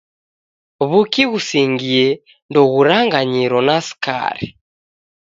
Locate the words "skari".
3.87-4.47